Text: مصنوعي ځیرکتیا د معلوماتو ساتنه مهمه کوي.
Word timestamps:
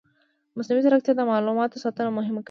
مصنوعي 0.57 0.81
ځیرکتیا 0.85 1.13
د 1.17 1.21
معلوماتو 1.31 1.81
ساتنه 1.85 2.09
مهمه 2.17 2.37
کوي. 2.37 2.39